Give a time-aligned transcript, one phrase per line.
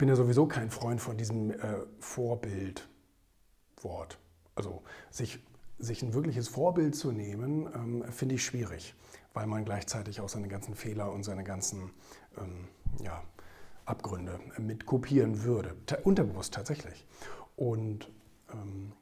[0.00, 2.88] bin ja sowieso kein Freund von diesem äh, Vorbildwort.
[4.54, 5.44] Also sich,
[5.78, 8.94] sich ein wirkliches Vorbild zu nehmen, ähm, finde ich schwierig,
[9.34, 11.90] weil man gleichzeitig auch seine ganzen Fehler und seine ganzen
[12.38, 12.68] ähm,
[13.04, 13.22] ja,
[13.84, 15.76] Abgründe mit kopieren würde.
[16.02, 17.06] Unterbewusst tatsächlich.
[17.56, 18.10] Und
[18.54, 18.92] ähm,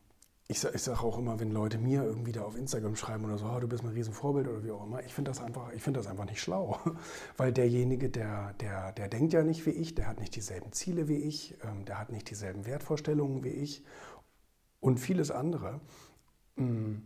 [0.50, 3.44] ich, ich sage auch immer, wenn Leute mir irgendwie da auf Instagram schreiben oder so,
[3.46, 6.06] oh, du bist mein Riesenvorbild oder wie auch immer, ich finde das, einfach, find das
[6.06, 6.78] einfach nicht schlau.
[7.36, 11.06] Weil derjenige, der, der, der denkt ja nicht wie ich, der hat nicht dieselben Ziele
[11.06, 13.84] wie ich, ähm, der hat nicht dieselben Wertvorstellungen wie ich
[14.80, 15.80] und vieles andere.
[16.56, 16.96] Mm.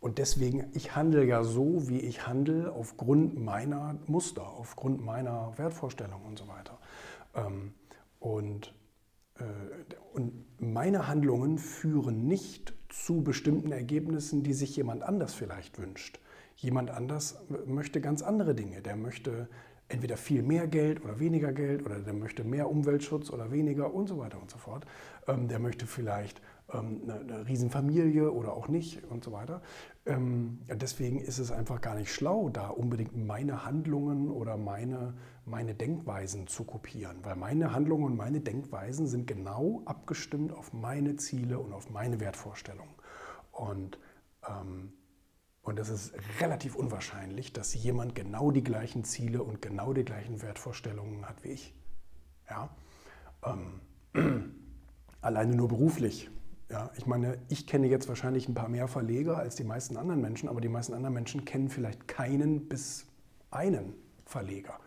[0.00, 6.26] Und deswegen, ich handle ja so, wie ich handle, aufgrund meiner Muster, aufgrund meiner Wertvorstellungen
[6.26, 6.78] und so weiter.
[7.34, 7.74] Ähm,
[8.20, 8.74] und
[10.12, 16.20] und meine Handlungen führen nicht zu bestimmten Ergebnissen, die sich jemand anders vielleicht wünscht.
[16.56, 18.82] Jemand anders möchte ganz andere Dinge.
[18.82, 19.48] Der möchte
[19.88, 24.06] entweder viel mehr Geld oder weniger Geld oder der möchte mehr Umweltschutz oder weniger und
[24.06, 24.84] so weiter und so fort.
[25.26, 29.62] Ähm, der möchte vielleicht ähm, eine, eine Riesenfamilie oder auch nicht und so weiter.
[30.04, 35.14] Ähm, deswegen ist es einfach gar nicht schlau, da unbedingt meine Handlungen oder meine,
[35.46, 41.16] meine Denkweisen zu kopieren, weil meine Handlungen und meine Denkweisen sind genau abgestimmt auf meine
[41.16, 42.94] Ziele und auf meine Wertvorstellungen.
[43.52, 43.98] Und
[45.68, 50.42] und es ist relativ unwahrscheinlich, dass jemand genau die gleichen Ziele und genau die gleichen
[50.42, 51.74] Wertvorstellungen hat wie ich.
[52.48, 52.70] Ja?
[53.44, 53.80] Ähm,
[55.20, 56.30] alleine nur beruflich
[56.70, 60.20] ja, ich meine, ich kenne jetzt wahrscheinlich ein paar mehr Verleger als die meisten anderen
[60.20, 63.06] Menschen, aber die meisten anderen Menschen kennen vielleicht keinen bis
[63.50, 63.94] einen
[64.26, 64.78] Verleger.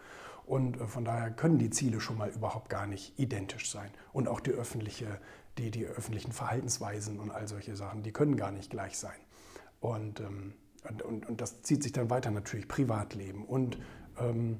[0.45, 3.89] Und äh, von daher können die Ziele schon mal überhaupt gar nicht identisch sein.
[4.13, 5.19] Und auch die, öffentliche,
[5.57, 9.19] die, die öffentlichen Verhaltensweisen und all solche Sachen, die können gar nicht gleich sein.
[9.79, 10.53] Und, ähm,
[10.89, 13.77] und, und, das zieht sich dann weiter natürlich, Privatleben und
[14.19, 14.59] ähm,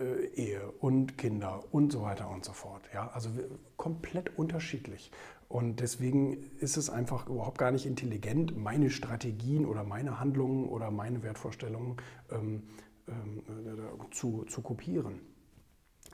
[0.00, 2.82] äh, Ehe und Kinder und so weiter und so fort.
[2.92, 3.08] Ja?
[3.08, 3.30] Also
[3.76, 5.10] komplett unterschiedlich.
[5.48, 10.90] Und deswegen ist es einfach überhaupt gar nicht intelligent, meine Strategien oder meine Handlungen oder
[10.90, 11.96] meine Wertvorstellungen
[12.30, 12.64] ähm,
[13.08, 15.20] ähm, äh, zu, zu kopieren.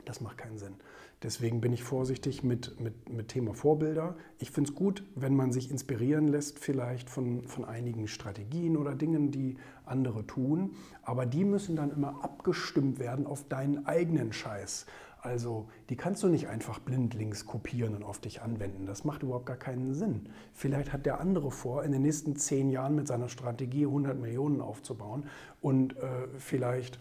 [0.03, 0.75] Das macht keinen Sinn.
[1.23, 4.15] Deswegen bin ich vorsichtig mit, mit, mit Thema Vorbilder.
[4.37, 8.93] Ich finde es gut, wenn man sich inspirieren lässt, vielleicht von, von einigen Strategien oder
[8.93, 10.75] Dingen, die andere tun.
[11.01, 14.85] Aber die müssen dann immer abgestimmt werden auf deinen eigenen Scheiß.
[15.25, 18.85] Also die kannst du nicht einfach blindlings kopieren und auf dich anwenden.
[18.85, 20.29] Das macht überhaupt gar keinen Sinn.
[20.53, 24.61] Vielleicht hat der andere vor, in den nächsten zehn Jahren mit seiner Strategie 100 Millionen
[24.61, 25.25] aufzubauen
[25.61, 26.99] und äh, vielleicht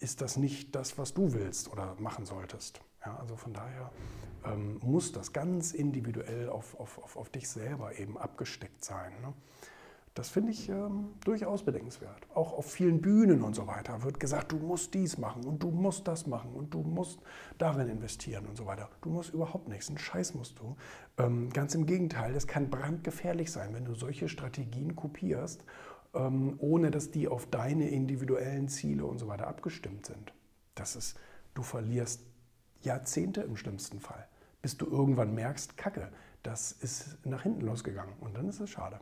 [0.00, 2.80] ist das nicht das, was du willst oder machen solltest.
[3.04, 3.90] Ja, also von daher
[4.44, 9.12] ähm, muss das ganz individuell auf, auf, auf, auf dich selber eben abgesteckt sein.
[9.22, 9.32] Ne?
[10.16, 12.26] Das finde ich ähm, durchaus bedenkenswert.
[12.34, 15.70] Auch auf vielen Bühnen und so weiter wird gesagt, du musst dies machen und du
[15.70, 17.20] musst das machen und du musst
[17.58, 18.88] darin investieren und so weiter.
[19.02, 20.74] Du musst überhaupt nichts, einen Scheiß musst du.
[21.18, 25.62] Ähm, ganz im Gegenteil, das kann brandgefährlich sein, wenn du solche Strategien kopierst,
[26.12, 30.32] ohne dass die auf deine individuellen Ziele und so weiter abgestimmt sind.
[30.74, 31.18] Das ist,
[31.54, 32.22] du verlierst
[32.82, 34.26] Jahrzehnte im schlimmsten Fall,
[34.62, 36.10] bis du irgendwann merkst, Kacke,
[36.42, 39.00] das ist nach hinten losgegangen und dann ist es schade.